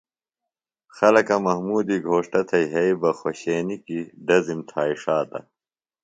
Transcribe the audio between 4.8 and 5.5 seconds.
ݜاتہ۔